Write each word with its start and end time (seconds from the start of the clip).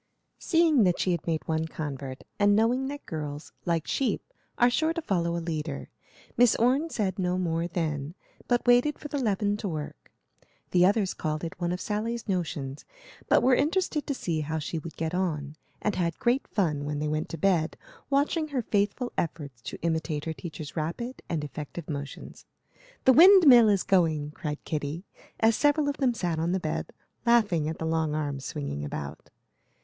Seeing 0.39 0.81
that 0.85 0.97
she 0.99 1.11
had 1.11 1.27
made 1.27 1.47
one 1.47 1.67
convert, 1.67 2.23
and 2.39 2.55
knowing 2.55 2.87
that 2.87 3.05
girls, 3.05 3.51
like 3.65 3.85
sheep, 3.85 4.33
are 4.57 4.71
sure 4.71 4.93
to 4.93 5.01
follow 5.03 5.37
a 5.37 5.37
leader, 5.47 5.91
Miss 6.35 6.55
Orne 6.55 6.89
said 6.89 7.19
no 7.19 7.37
more 7.37 7.67
then, 7.67 8.15
but 8.47 8.65
waited 8.65 8.97
for 8.97 9.09
the 9.09 9.19
leaven 9.21 9.57
to 9.57 9.69
work. 9.69 10.11
The 10.71 10.87
others 10.87 11.13
called 11.13 11.43
it 11.43 11.61
one 11.61 11.71
of 11.71 11.79
Sally's 11.79 12.27
notions, 12.27 12.83
but 13.29 13.43
were 13.43 13.53
interested 13.53 14.07
to 14.07 14.15
see 14.15 14.41
how 14.41 14.57
she 14.57 14.79
would 14.79 14.97
get 14.97 15.13
on, 15.13 15.55
and 15.83 15.93
had 15.93 16.17
great 16.17 16.47
fun, 16.47 16.83
when 16.83 16.97
they 16.97 17.07
went 17.07 17.29
to 17.29 17.37
bed, 17.37 17.77
watching 18.09 18.47
her 18.47 18.63
faithful 18.63 19.11
efforts 19.19 19.61
to 19.61 19.77
imitate 19.83 20.25
her 20.25 20.33
teacher's 20.33 20.75
rapid 20.75 21.21
and 21.29 21.43
effective 21.43 21.87
motions. 21.87 22.47
"The 23.05 23.13
wind 23.13 23.45
mill 23.45 23.69
is 23.69 23.83
going!" 23.83 24.31
cried 24.31 24.63
Kitty, 24.65 25.05
as 25.39 25.55
several 25.55 25.87
of 25.87 25.97
them 25.97 26.15
sat 26.15 26.39
on 26.39 26.53
the 26.53 26.59
bed, 26.59 26.91
laughing 27.23 27.69
at 27.69 27.77
the 27.77 27.85
long 27.85 28.15
arms 28.15 28.45
swinging 28.45 28.83
about. 28.83 29.29